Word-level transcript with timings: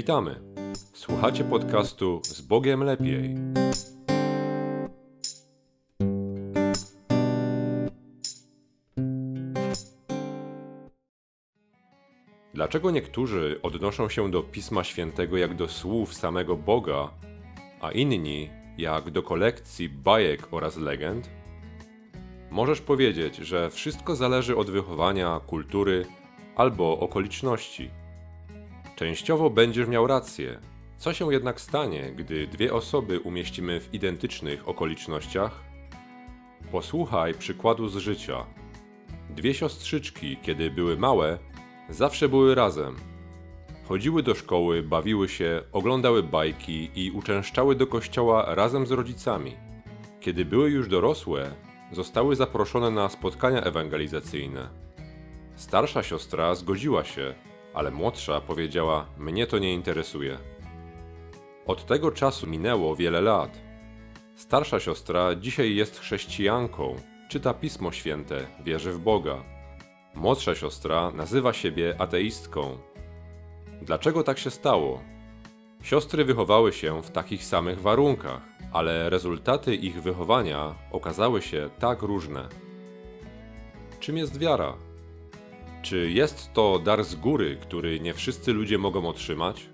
Witamy. 0.00 0.40
Słuchacie 0.94 1.44
podcastu 1.44 2.20
Z 2.24 2.40
Bogiem 2.40 2.82
Lepiej. 2.82 3.34
Dlaczego 12.54 12.90
niektórzy 12.90 13.60
odnoszą 13.62 14.08
się 14.08 14.30
do 14.30 14.42
Pisma 14.42 14.84
Świętego 14.84 15.36
jak 15.36 15.56
do 15.56 15.68
słów 15.68 16.14
samego 16.14 16.56
Boga, 16.56 17.10
a 17.80 17.90
inni 17.90 18.50
jak 18.78 19.10
do 19.10 19.22
kolekcji 19.22 19.88
bajek 19.88 20.48
oraz 20.50 20.76
legend? 20.76 21.30
Możesz 22.50 22.80
powiedzieć, 22.80 23.36
że 23.36 23.70
wszystko 23.70 24.16
zależy 24.16 24.56
od 24.56 24.70
wychowania, 24.70 25.40
kultury 25.46 26.06
albo 26.56 26.98
okoliczności. 26.98 27.99
Częściowo 29.00 29.50
będziesz 29.50 29.88
miał 29.88 30.06
rację. 30.06 30.58
Co 30.98 31.12
się 31.12 31.32
jednak 31.32 31.60
stanie, 31.60 32.12
gdy 32.16 32.46
dwie 32.46 32.74
osoby 32.74 33.20
umieścimy 33.20 33.80
w 33.80 33.94
identycznych 33.94 34.68
okolicznościach? 34.68 35.62
Posłuchaj 36.72 37.34
przykładu 37.34 37.88
z 37.88 37.96
życia. 37.96 38.46
Dwie 39.30 39.54
siostrzyczki, 39.54 40.36
kiedy 40.42 40.70
były 40.70 40.96
małe, 40.96 41.38
zawsze 41.88 42.28
były 42.28 42.54
razem. 42.54 42.96
Chodziły 43.88 44.22
do 44.22 44.34
szkoły, 44.34 44.82
bawiły 44.82 45.28
się, 45.28 45.62
oglądały 45.72 46.22
bajki 46.22 46.90
i 46.94 47.10
uczęszczały 47.10 47.74
do 47.74 47.86
kościoła 47.86 48.54
razem 48.54 48.86
z 48.86 48.90
rodzicami. 48.90 49.56
Kiedy 50.20 50.44
były 50.44 50.70
już 50.70 50.88
dorosłe, 50.88 51.54
zostały 51.92 52.36
zaproszone 52.36 52.90
na 52.90 53.08
spotkania 53.08 53.60
ewangelizacyjne. 53.60 54.68
Starsza 55.54 56.02
siostra 56.02 56.54
zgodziła 56.54 57.04
się, 57.04 57.34
ale 57.74 57.90
młodsza 57.90 58.40
powiedziała: 58.40 59.06
Mnie 59.18 59.46
to 59.46 59.58
nie 59.58 59.74
interesuje. 59.74 60.38
Od 61.66 61.86
tego 61.86 62.10
czasu 62.10 62.46
minęło 62.46 62.96
wiele 62.96 63.20
lat. 63.20 63.58
Starsza 64.36 64.80
siostra 64.80 65.34
dzisiaj 65.34 65.74
jest 65.74 66.00
chrześcijanką, 66.00 66.96
czyta 67.28 67.54
Pismo 67.54 67.92
Święte, 67.92 68.46
wierzy 68.64 68.92
w 68.92 68.98
Boga. 68.98 69.44
Młodsza 70.14 70.54
siostra 70.54 71.10
nazywa 71.10 71.52
siebie 71.52 71.94
ateistką. 71.98 72.78
Dlaczego 73.82 74.22
tak 74.22 74.38
się 74.38 74.50
stało? 74.50 75.02
Siostry 75.82 76.24
wychowały 76.24 76.72
się 76.72 77.02
w 77.02 77.10
takich 77.10 77.44
samych 77.44 77.80
warunkach, 77.80 78.40
ale 78.72 79.10
rezultaty 79.10 79.74
ich 79.74 80.02
wychowania 80.02 80.74
okazały 80.92 81.42
się 81.42 81.70
tak 81.78 82.02
różne. 82.02 82.48
Czym 84.00 84.16
jest 84.16 84.38
wiara? 84.38 84.89
Czy 85.82 86.10
jest 86.10 86.52
to 86.52 86.78
dar 86.78 87.04
z 87.04 87.14
góry, 87.14 87.58
który 87.62 88.00
nie 88.00 88.14
wszyscy 88.14 88.52
ludzie 88.52 88.78
mogą 88.78 89.08
otrzymać? 89.08 89.68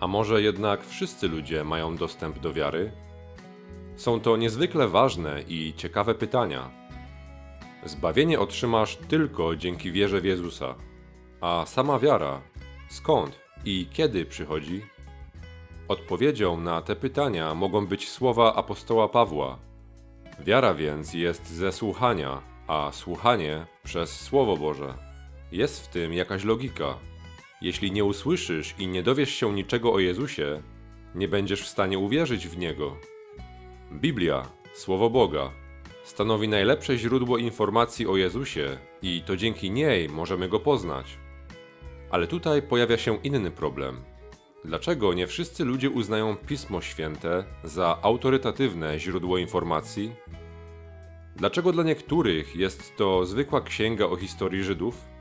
A 0.00 0.06
może 0.06 0.42
jednak 0.42 0.86
wszyscy 0.86 1.28
ludzie 1.28 1.64
mają 1.64 1.96
dostęp 1.96 2.38
do 2.38 2.52
wiary? 2.52 2.92
Są 3.96 4.20
to 4.20 4.36
niezwykle 4.36 4.88
ważne 4.88 5.42
i 5.48 5.74
ciekawe 5.76 6.14
pytania. 6.14 6.70
Zbawienie 7.84 8.40
otrzymasz 8.40 8.96
tylko 8.96 9.56
dzięki 9.56 9.92
wierze 9.92 10.20
w 10.20 10.24
Jezusa. 10.24 10.74
A 11.40 11.66
sama 11.66 11.98
wiara, 11.98 12.40
skąd 12.88 13.38
i 13.64 13.86
kiedy 13.92 14.24
przychodzi? 14.24 14.82
Odpowiedzią 15.88 16.60
na 16.60 16.82
te 16.82 16.96
pytania 16.96 17.54
mogą 17.54 17.86
być 17.86 18.08
słowa 18.08 18.54
apostoła 18.54 19.08
Pawła. 19.08 19.58
Wiara 20.40 20.74
więc 20.74 21.14
jest 21.14 21.46
ze 21.46 21.72
słuchania, 21.72 22.42
a 22.66 22.90
słuchanie 22.92 23.66
przez 23.84 24.20
Słowo 24.20 24.56
Boże. 24.56 25.07
Jest 25.52 25.84
w 25.84 25.88
tym 25.88 26.12
jakaś 26.12 26.44
logika. 26.44 26.98
Jeśli 27.62 27.92
nie 27.92 28.04
usłyszysz 28.04 28.74
i 28.78 28.86
nie 28.86 29.02
dowiesz 29.02 29.30
się 29.30 29.52
niczego 29.52 29.92
o 29.92 29.98
Jezusie, 29.98 30.62
nie 31.14 31.28
będziesz 31.28 31.62
w 31.62 31.68
stanie 31.68 31.98
uwierzyć 31.98 32.48
w 32.48 32.58
Niego. 32.58 32.96
Biblia, 33.92 34.42
Słowo 34.74 35.10
Boga, 35.10 35.50
stanowi 36.04 36.48
najlepsze 36.48 36.98
źródło 36.98 37.38
informacji 37.38 38.06
o 38.06 38.16
Jezusie 38.16 38.78
i 39.02 39.22
to 39.26 39.36
dzięki 39.36 39.70
niej 39.70 40.08
możemy 40.08 40.48
Go 40.48 40.60
poznać. 40.60 41.18
Ale 42.10 42.26
tutaj 42.26 42.62
pojawia 42.62 42.96
się 42.96 43.18
inny 43.22 43.50
problem. 43.50 44.04
Dlaczego 44.64 45.14
nie 45.14 45.26
wszyscy 45.26 45.64
ludzie 45.64 45.90
uznają 45.90 46.36
Pismo 46.36 46.80
Święte 46.80 47.44
za 47.64 47.98
autorytatywne 48.02 48.98
źródło 48.98 49.38
informacji? 49.38 50.12
Dlaczego 51.36 51.72
dla 51.72 51.84
niektórych 51.84 52.56
jest 52.56 52.96
to 52.96 53.26
zwykła 53.26 53.60
księga 53.60 54.04
o 54.04 54.16
historii 54.16 54.64
Żydów? 54.64 55.17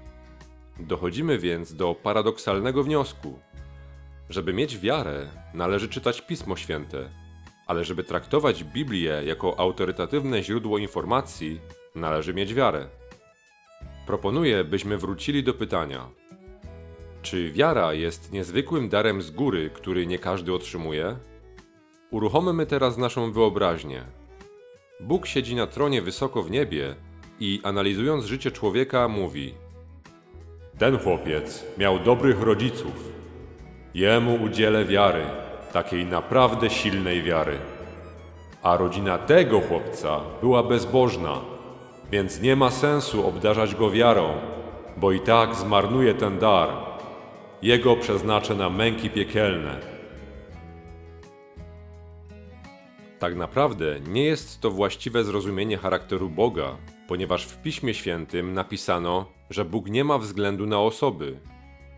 Dochodzimy 0.80 1.38
więc 1.38 1.76
do 1.76 1.96
paradoksalnego 1.96 2.84
wniosku. 2.84 3.40
Żeby 4.30 4.54
mieć 4.54 4.80
wiarę, 4.80 5.28
należy 5.54 5.90
czytać 5.90 6.22
Pismo 6.22 6.56
Święte, 6.56 7.10
ale 7.68 7.86
żeby 7.86 8.04
traktować 8.04 8.64
Biblię 8.64 9.22
jako 9.26 9.60
autorytatywne 9.60 10.44
źródło 10.44 10.78
informacji, 10.78 11.60
należy 11.96 12.34
mieć 12.34 12.54
wiarę. 12.54 12.88
Proponuję, 14.06 14.64
byśmy 14.64 14.98
wrócili 14.98 15.44
do 15.44 15.54
pytania: 15.54 16.10
czy 17.22 17.52
wiara 17.52 17.94
jest 17.94 18.32
niezwykłym 18.32 18.90
darem 18.90 19.22
z 19.22 19.32
góry, 19.32 19.70
który 19.74 20.08
nie 20.08 20.20
każdy 20.20 20.54
otrzymuje? 20.54 21.18
Uruchommy 22.12 22.66
teraz 22.66 22.98
naszą 22.98 23.32
wyobraźnię. 23.32 24.04
Bóg 25.00 25.26
siedzi 25.28 25.56
na 25.56 25.68
tronie 25.68 26.02
wysoko 26.02 26.44
w 26.44 26.52
niebie 26.52 26.96
i 27.40 27.60
analizując 27.64 28.26
życie 28.26 28.52
człowieka 28.52 29.08
mówi: 29.08 29.54
Ten 30.78 30.98
chłopiec 30.98 31.66
miał 31.78 32.00
dobrych 32.00 32.42
rodziców. 32.42 33.14
Jemu 33.94 34.36
udzielę 34.44 34.86
wiary, 34.86 35.24
takiej 35.74 36.06
naprawdę 36.06 36.70
silnej 36.70 37.24
wiary. 37.24 37.58
A 38.64 38.78
rodzina 38.78 39.18
tego 39.18 39.62
chłopca 39.62 40.20
była 40.42 40.64
bezbożna, 40.64 41.42
więc 42.12 42.42
nie 42.42 42.56
ma 42.56 42.72
sensu 42.72 43.28
obdarzać 43.28 43.76
go 43.76 43.92
wiarą, 43.92 44.34
bo 44.98 45.12
i 45.12 45.20
tak 45.20 45.56
zmarnuje 45.56 46.14
ten 46.14 46.40
dar 46.40 46.70
jego 47.62 47.96
przeznaczę 47.96 48.56
na 48.56 48.70
męki 48.70 49.10
piekielne. 49.10 49.80
Tak 53.20 53.36
naprawdę 53.36 54.00
nie 54.08 54.24
jest 54.24 54.62
to 54.62 54.72
właściwe 54.72 55.24
zrozumienie 55.24 55.78
charakteru 55.78 56.30
Boga, 56.30 56.78
ponieważ 57.08 57.46
w 57.46 57.62
Piśmie 57.62 57.94
Świętym 57.94 58.54
napisano, 58.54 59.37
że 59.50 59.66
Bóg 59.66 59.90
nie 59.90 60.04
ma 60.04 60.18
względu 60.18 60.66
na 60.66 60.80
osoby. 60.80 61.40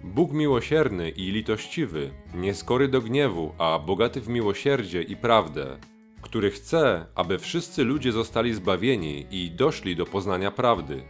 Bóg 0.04 0.32
miłosierny 0.32 1.10
i 1.10 1.32
litościwy, 1.32 2.12
nieskory 2.34 2.88
do 2.88 3.02
gniewu, 3.02 3.52
a 3.58 3.80
bogaty 3.80 4.22
w 4.22 4.28
miłosierdzie 4.30 5.02
i 5.02 5.16
prawdę, 5.16 5.78
który 6.22 6.52
chce, 6.52 7.06
aby 7.16 7.40
wszyscy 7.40 7.84
ludzie 7.84 8.12
zostali 8.12 8.54
zbawieni 8.54 9.26
i 9.32 9.52
doszli 9.52 9.96
do 9.96 10.06
poznania 10.06 10.52
prawdy. 10.52 11.04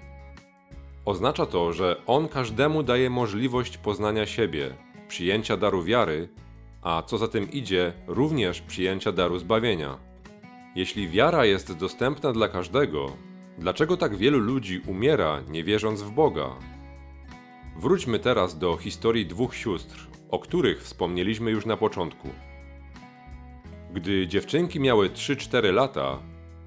Oznacza 1.06 1.46
to, 1.46 1.74
że 1.74 2.02
On 2.06 2.28
każdemu 2.28 2.84
daje 2.84 3.10
możliwość 3.10 3.78
poznania 3.78 4.26
siebie, 4.26 4.74
przyjęcia 5.08 5.58
daru 5.58 5.84
wiary, 5.84 6.30
a 6.82 7.04
co 7.06 7.18
za 7.18 7.28
tym 7.28 7.52
idzie, 7.52 7.94
również 8.08 8.62
przyjęcia 8.62 9.12
daru 9.12 9.40
zbawienia. 9.40 9.98
Jeśli 10.76 11.10
wiara 11.10 11.46
jest 11.46 11.78
dostępna 11.78 12.32
dla 12.32 12.48
każdego, 12.48 13.12
dlaczego 13.60 13.98
tak 13.98 14.16
wielu 14.16 14.40
ludzi 14.40 14.82
umiera, 14.88 15.42
nie 15.50 15.64
wierząc 15.64 16.02
w 16.02 16.12
Boga? 16.12 16.56
Wróćmy 17.78 18.20
teraz 18.20 18.58
do 18.58 18.78
historii 18.78 19.26
dwóch 19.26 19.56
sióstr, 19.56 20.08
o 20.30 20.40
których 20.40 20.84
wspomnieliśmy 20.84 21.52
już 21.52 21.66
na 21.66 21.78
początku. 21.78 22.30
Gdy 23.94 24.28
dziewczynki 24.28 24.80
miały 24.80 25.10
3-4 25.10 25.74
lata, 25.74 26.20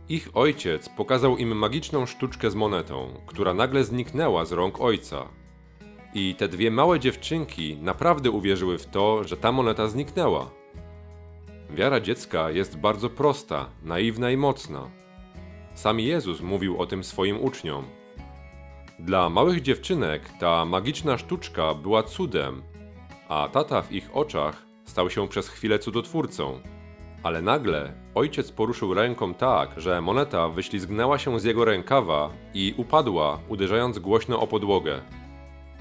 ich 0.08 0.28
ojciec 0.34 0.88
pokazał 0.88 1.36
im 1.36 1.56
magiczną 1.56 2.06
sztuczkę 2.06 2.50
z 2.50 2.54
monetą, 2.54 3.20
która 3.26 3.54
nagle 3.54 3.84
zniknęła 3.84 4.44
z 4.44 4.52
rąk 4.52 4.80
ojca. 4.80 5.28
I 6.14 6.34
te 6.34 6.48
dwie 6.48 6.70
małe 6.70 7.00
dziewczynki 7.00 7.76
naprawdę 7.76 8.30
uwierzyły 8.30 8.78
w 8.78 8.86
to, 8.86 9.24
że 9.24 9.36
ta 9.36 9.52
moneta 9.52 9.88
zniknęła. 9.88 10.50
Wiara 11.70 12.00
dziecka 12.00 12.50
jest 12.50 12.78
bardzo 12.78 13.10
prosta, 13.10 13.70
naiwna 13.82 14.30
i 14.30 14.36
mocna. 14.36 15.01
Sam 15.74 16.00
Jezus 16.00 16.40
mówił 16.40 16.78
o 16.78 16.86
tym 16.86 17.04
swoim 17.04 17.40
uczniom. 17.40 17.84
Dla 18.98 19.28
małych 19.28 19.62
dziewczynek 19.62 20.22
ta 20.40 20.64
magiczna 20.64 21.18
sztuczka 21.18 21.74
była 21.74 22.02
cudem, 22.02 22.62
a 23.28 23.48
tata 23.52 23.82
w 23.82 23.92
ich 23.92 24.10
oczach 24.16 24.66
stał 24.84 25.10
się 25.10 25.28
przez 25.28 25.48
chwilę 25.48 25.78
cudotwórcą. 25.78 26.60
Ale 27.22 27.42
nagle 27.42 27.92
ojciec 28.14 28.52
poruszył 28.52 28.94
ręką 28.94 29.34
tak, 29.34 29.80
że 29.80 30.00
moneta 30.00 30.48
wyślizgnęła 30.48 31.18
się 31.18 31.40
z 31.40 31.44
jego 31.44 31.64
rękawa 31.64 32.30
i 32.54 32.74
upadła, 32.76 33.40
uderzając 33.48 33.98
głośno 33.98 34.40
o 34.40 34.46
podłogę. 34.46 35.00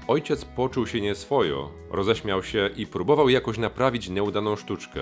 Ojciec 0.08 0.44
poczuł 0.44 0.86
się 0.86 1.00
nieswojo, 1.00 1.70
roześmiał 1.90 2.42
się 2.42 2.70
i 2.76 2.86
próbował 2.86 3.28
jakoś 3.28 3.58
naprawić 3.58 4.08
nieudaną 4.08 4.56
sztuczkę, 4.56 5.00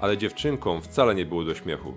ale 0.00 0.18
dziewczynkom 0.18 0.82
wcale 0.82 1.14
nie 1.14 1.26
było 1.26 1.44
do 1.44 1.54
śmiechu. 1.54 1.94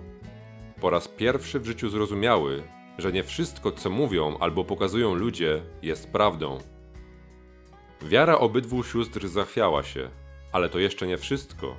Po 0.80 0.90
raz 0.90 1.08
pierwszy 1.08 1.60
w 1.60 1.66
życiu 1.66 1.88
zrozumiały, 1.88 2.62
że 2.98 3.12
nie 3.12 3.22
wszystko, 3.22 3.72
co 3.72 3.90
mówią 3.90 4.38
albo 4.38 4.64
pokazują 4.64 5.14
ludzie, 5.14 5.62
jest 5.82 6.12
prawdą. 6.12 6.58
Wiara 8.02 8.38
obydwu 8.38 8.84
sióstr 8.84 9.28
zachwiała 9.28 9.82
się. 9.82 10.10
Ale 10.52 10.68
to 10.68 10.78
jeszcze 10.78 11.06
nie 11.06 11.16
wszystko. 11.16 11.76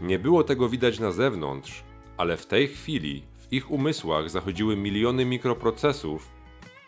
Nie 0.00 0.18
było 0.18 0.44
tego 0.44 0.68
widać 0.68 0.98
na 0.98 1.12
zewnątrz, 1.12 1.84
ale 2.16 2.36
w 2.36 2.46
tej 2.46 2.68
chwili 2.68 3.22
w 3.38 3.52
ich 3.52 3.70
umysłach 3.70 4.30
zachodziły 4.30 4.76
miliony 4.76 5.24
mikroprocesów, 5.24 6.30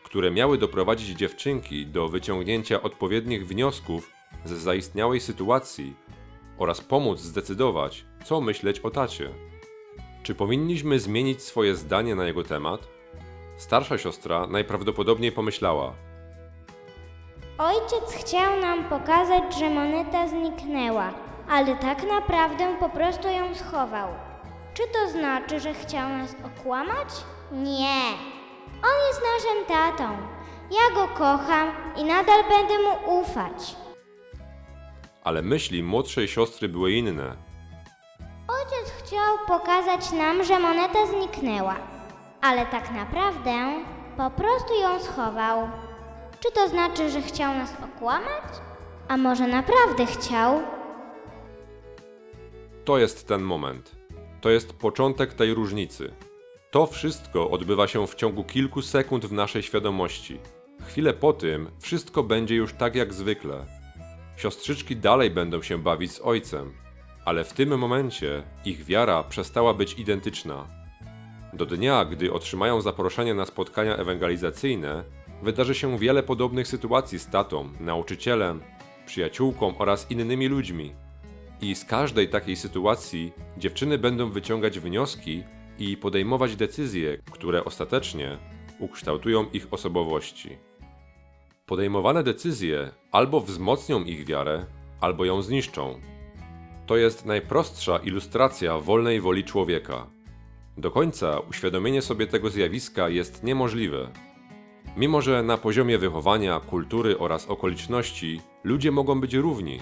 które 0.05 0.31
miały 0.31 0.59
doprowadzić 0.59 1.19
dziewczynki 1.19 1.87
do 1.87 2.09
wyciągnięcia 2.09 2.83
odpowiednich 2.83 3.47
wniosków 3.47 4.11
ze 4.45 4.57
zaistniałej 4.57 5.21
sytuacji 5.21 5.95
oraz 6.59 6.81
pomóc 6.81 7.21
zdecydować, 7.21 8.05
co 8.25 8.41
myśleć 8.41 8.81
o 8.81 8.91
tacie. 8.91 9.52
Czy 10.23 10.35
powinniśmy 10.35 11.01
zmienić 11.01 11.43
swoje 11.43 11.77
zdanie 11.77 12.15
na 12.15 12.25
jego 12.25 12.45
temat? 12.45 12.89
Starsza 13.57 13.99
siostra 13.99 14.47
najprawdopodobniej 14.47 15.33
pomyślała: 15.33 15.95
Ojciec 17.59 18.15
chciał 18.25 18.61
nam 18.61 18.85
pokazać, 18.85 19.59
że 19.59 19.71
moneta 19.71 20.29
zniknęła, 20.29 21.15
ale 21.49 21.77
tak 21.77 22.03
naprawdę 22.09 22.77
po 22.81 22.89
prostu 22.89 23.29
ją 23.29 23.55
schował. 23.55 24.09
Czy 24.75 24.83
to 24.93 25.11
znaczy, 25.11 25.61
że 25.61 25.75
chciał 25.75 26.09
nas 26.09 26.37
okłamać? 26.45 27.09
Nie. 27.53 28.03
On 28.83 29.07
jest 29.09 29.23
naszym 29.35 29.67
tatą. 29.69 30.17
Ja 30.71 30.95
go 30.95 31.09
kocham 31.09 31.69
i 31.97 32.05
nadal 32.05 32.43
będę 32.49 32.75
mu 32.79 33.21
ufać. 33.21 33.77
Ale 35.25 35.43
myśli 35.43 35.83
młodszej 35.83 36.29
siostry 36.29 36.69
były 36.69 36.93
inne. 36.93 37.52
Chciał 39.13 39.59
pokazać 39.59 40.13
nam, 40.13 40.45
że 40.45 40.59
moneta 40.59 41.07
zniknęła, 41.07 41.77
ale 42.41 42.67
tak 42.67 42.91
naprawdę 42.91 43.53
po 44.17 44.31
prostu 44.31 44.75
ją 44.81 45.01
schował. 45.01 45.69
Czy 46.41 46.53
to 46.53 46.69
znaczy, 46.69 47.11
że 47.11 47.23
chciał 47.23 47.55
nas 47.55 47.73
okłamać? 47.85 48.45
A 49.09 49.17
może 49.17 49.47
naprawdę 49.47 50.07
chciał? 50.07 50.63
To 52.85 52.99
jest 52.99 53.29
ten 53.29 53.43
moment. 53.43 53.93
To 54.41 54.51
jest 54.51 54.73
początek 54.73 55.35
tej 55.35 55.55
różnicy. 55.55 56.13
To 56.71 56.87
wszystko 56.87 57.51
odbywa 57.51 57.87
się 57.87 58.07
w 58.07 58.15
ciągu 58.15 58.45
kilku 58.45 58.83
sekund 58.83 59.27
w 59.27 59.33
naszej 59.33 59.63
świadomości. 59.63 60.41
Chwilę 60.87 61.13
po 61.13 61.33
tym 61.33 61.71
wszystko 61.81 62.23
będzie 62.23 62.55
już 62.55 62.73
tak 62.75 62.95
jak 62.95 63.13
zwykle. 63.15 63.67
Siostrzyczki 64.37 64.97
dalej 64.97 65.31
będą 65.31 65.63
się 65.63 65.79
bawić 65.79 66.13
z 66.13 66.21
ojcem, 66.21 66.82
ale 67.25 67.45
w 67.45 67.53
tym 67.53 67.79
momencie 67.79 68.43
ich 68.65 68.85
wiara 68.85 69.23
przestała 69.23 69.75
być 69.75 69.99
identyczna. 69.99 70.67
Do 71.53 71.67
dnia, 71.67 72.05
gdy 72.05 72.33
otrzymają 72.33 72.81
zaproszenie 72.81 73.35
na 73.35 73.47
spotkania 73.47 73.97
ewangelizacyjne, 73.97 75.05
wydarzy 75.43 75.75
się 75.75 75.99
wiele 75.99 76.23
podobnych 76.23 76.69
sytuacji 76.69 77.19
z 77.19 77.27
tatą, 77.27 77.69
nauczycielem, 77.81 78.61
przyjaciółką 79.07 79.79
oraz 79.79 80.11
innymi 80.11 80.49
ludźmi. 80.49 80.95
I 81.61 81.75
z 81.75 81.85
każdej 81.85 82.29
takiej 82.29 82.57
sytuacji 82.57 83.33
dziewczyny 83.59 83.99
będą 83.99 84.31
wyciągać 84.31 84.81
wnioski 84.81 85.45
i 85.79 85.97
podejmować 85.97 86.57
decyzje, 86.57 87.19
które 87.33 87.65
ostatecznie 87.65 88.39
ukształtują 88.79 89.47
ich 89.53 89.67
osobowości. 89.71 90.59
Podejmowane 91.67 92.23
decyzje 92.23 92.91
albo 93.13 93.41
wzmocnią 93.41 94.05
ich 94.05 94.27
wiarę, 94.27 94.67
albo 95.01 95.25
ją 95.25 95.43
zniszczą. 95.43 96.01
To 96.93 96.97
jest 96.97 97.27
najprostsza 97.27 97.99
ilustracja 97.99 98.79
wolnej 98.79 99.21
woli 99.21 99.45
człowieka. 99.45 100.07
Do 100.77 100.91
końca 100.91 101.39
uświadomienie 101.39 102.03
sobie 102.03 102.27
tego 102.27 102.51
zjawiska 102.51 103.09
jest 103.09 103.45
niemożliwe. 103.45 104.09
Mimo, 104.97 105.21
że 105.23 105.43
na 105.43 105.59
poziomie 105.59 105.99
wychowania, 105.99 106.61
kultury 106.61 107.19
oraz 107.19 107.47
okoliczności 107.49 108.41
ludzie 108.65 108.91
mogą 108.91 109.21
być 109.21 109.35
równi, 109.35 109.79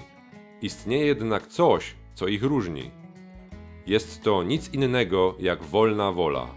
istnieje 0.61 1.05
jednak 1.05 1.47
coś, 1.47 1.95
co 2.13 2.27
ich 2.27 2.43
różni. 2.43 2.91
Jest 3.87 4.23
to 4.23 4.43
nic 4.43 4.73
innego 4.73 5.35
jak 5.39 5.63
wolna 5.63 6.11
wola. 6.11 6.47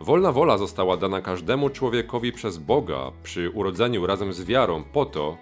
Wolna 0.00 0.32
wola 0.32 0.58
została 0.58 0.96
dana 0.96 1.20
każdemu 1.20 1.70
człowiekowi 1.70 2.32
przez 2.32 2.58
Boga 2.58 3.12
przy 3.22 3.50
urodzeniu 3.50 4.06
razem 4.06 4.32
z 4.32 4.44
wiarą 4.44 4.84
po 4.84 5.06
to, 5.06 5.36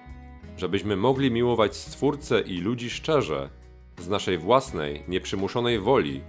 żebyśmy 0.57 0.97
mogli 0.97 1.31
miłować 1.31 1.77
Stwórcę 1.77 2.41
i 2.41 2.61
ludzi 2.61 2.91
szczerze, 2.91 3.66
z 3.99 4.09
naszej 4.09 4.39
własnej, 4.39 5.03
nieprzymuszonej 5.09 5.79
woli, 5.79 6.23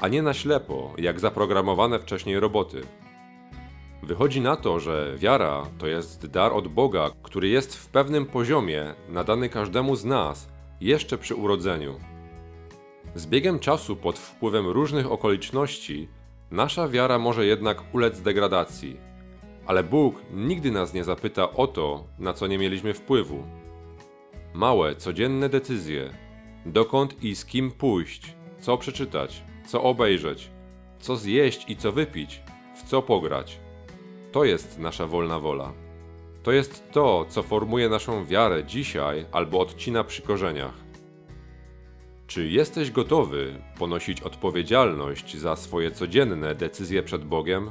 a 0.00 0.08
nie 0.08 0.22
na 0.22 0.34
ślepo, 0.34 0.94
jak 0.98 1.20
zaprogramowane 1.20 1.98
wcześniej 1.98 2.40
roboty. 2.40 2.82
Wychodzi 4.02 4.40
na 4.40 4.56
to, 4.56 4.80
że 4.80 5.14
wiara 5.16 5.66
to 5.78 5.86
jest 5.86 6.26
dar 6.26 6.52
od 6.52 6.68
Boga, 6.68 7.10
który 7.22 7.48
jest 7.48 7.76
w 7.76 7.88
pewnym 7.88 8.26
poziomie 8.26 8.94
nadany 9.08 9.48
każdemu 9.48 9.96
z 9.96 10.04
nas 10.04 10.48
jeszcze 10.80 11.18
przy 11.18 11.34
urodzeniu. 11.34 12.00
Z 13.14 13.26
biegiem 13.26 13.58
czasu, 13.58 13.96
pod 13.96 14.18
wpływem 14.18 14.66
różnych 14.66 15.12
okoliczności, 15.12 16.08
nasza 16.50 16.88
wiara 16.88 17.18
może 17.18 17.46
jednak 17.46 17.82
ulec 17.92 18.20
degradacji, 18.20 18.96
ale 19.66 19.84
Bóg 19.84 20.22
nigdy 20.34 20.70
nas 20.70 20.94
nie 20.94 21.04
zapyta 21.04 21.52
o 21.52 21.66
to, 21.66 22.04
na 22.18 22.32
co 22.32 22.46
nie 22.46 22.58
mieliśmy 22.58 22.94
wpływu. 22.94 23.42
Małe, 24.54 24.96
codzienne 24.96 25.48
decyzje, 25.48 26.10
dokąd 26.72 27.24
i 27.24 27.36
z 27.36 27.44
kim 27.44 27.70
pójść, 27.70 28.34
co 28.60 28.78
przeczytać, 28.78 29.42
co 29.66 29.82
obejrzeć, 29.82 30.50
co 31.00 31.16
zjeść 31.16 31.64
i 31.70 31.76
co 31.76 31.92
wypić, 31.92 32.42
w 32.76 32.82
co 32.88 33.02
pograć. 33.02 33.60
To 34.32 34.44
jest 34.44 34.78
nasza 34.78 35.06
wolna 35.06 35.40
wola. 35.40 35.72
To 36.42 36.52
jest 36.52 36.92
to, 36.92 37.26
co 37.28 37.42
formuje 37.42 37.88
naszą 37.88 38.24
wiarę 38.24 38.64
dzisiaj 38.64 39.26
albo 39.32 39.60
odcina 39.60 40.04
przy 40.04 40.22
korzeniach. 40.22 40.74
Czy 42.26 42.48
jesteś 42.48 42.90
gotowy 42.90 43.62
ponosić 43.78 44.20
odpowiedzialność 44.22 45.36
za 45.36 45.56
swoje 45.56 45.90
codzienne 45.90 46.54
decyzje 46.54 47.02
przed 47.02 47.24
Bogiem? 47.24 47.70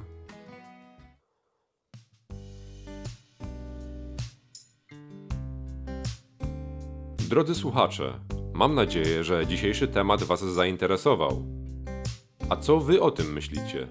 Drodzy 7.29 7.55
słuchacze, 7.55 8.19
mam 8.55 8.75
nadzieję, 8.75 9.23
że 9.23 9.47
dzisiejszy 9.47 9.87
temat 9.87 10.23
Was 10.23 10.43
zainteresował. 10.43 11.43
A 12.49 12.55
co 12.55 12.79
Wy 12.79 13.01
o 13.01 13.11
tym 13.11 13.33
myślicie? 13.33 13.87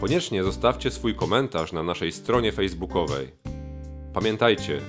Koniecznie 0.00 0.44
zostawcie 0.44 0.90
swój 0.90 1.14
komentarz 1.14 1.72
na 1.72 1.82
naszej 1.82 2.12
stronie 2.12 2.52
facebookowej. 2.52 3.32
Pamiętajcie, 4.14 4.80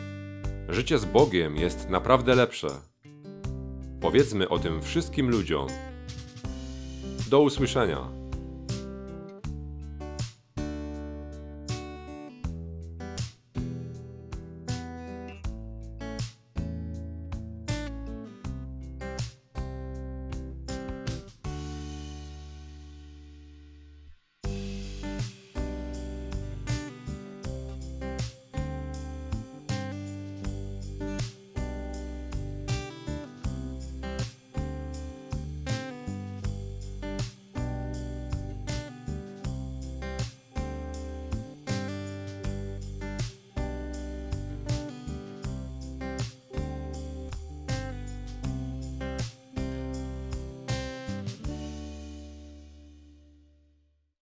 życie 0.70 0.98
z 0.98 1.06
Bogiem 1.06 1.56
jest 1.56 1.90
naprawdę 1.90 2.36
lepsze. 2.36 2.68
Powiedzmy 4.02 4.50
o 4.50 4.60
tym 4.60 4.82
wszystkim 4.82 5.30
ludziom. 5.30 5.68
Do 7.30 7.42
usłyszenia. 7.42 8.19